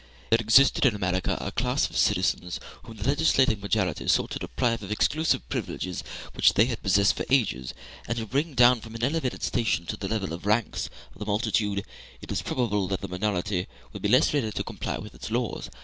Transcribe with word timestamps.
If 0.31 0.39
there 0.39 0.43
existed 0.43 0.83
in 0.83 0.95
America 0.95 1.37
a 1.39 1.51
class 1.51 1.87
of 1.87 1.95
citizens 1.95 2.59
whom 2.85 2.97
the 2.97 3.07
legislating 3.07 3.59
majority 3.61 4.07
sought 4.07 4.31
to 4.31 4.39
deprive 4.39 4.81
of 4.81 4.89
exclusive 4.91 5.47
privileges 5.47 6.03
which 6.33 6.55
they 6.55 6.65
had 6.65 6.81
possessed 6.81 7.15
for 7.15 7.25
ages, 7.29 7.75
and 8.07 8.17
to 8.17 8.25
bring 8.25 8.55
down 8.55 8.81
from 8.81 8.95
an 8.95 9.03
elevated 9.03 9.43
station 9.43 9.85
to 9.85 9.97
the 9.97 10.07
level 10.07 10.33
of 10.33 10.41
the 10.41 10.49
ranks 10.49 10.89
of 11.13 11.19
the 11.19 11.25
multitude, 11.27 11.85
it 12.19 12.31
is 12.31 12.41
probable 12.41 12.87
that 12.87 13.01
the 13.01 13.07
minority 13.07 13.67
would 13.93 14.01
be 14.01 14.09
less 14.09 14.33
ready 14.33 14.51
to 14.51 14.63
comply 14.63 14.97
with 14.97 15.13
its 15.13 15.29
laws. 15.29 15.69